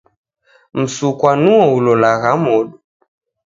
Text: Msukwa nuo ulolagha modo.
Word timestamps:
Msukwa 0.77 1.31
nuo 1.43 1.65
ulolagha 1.75 2.31
modo. 2.43 2.73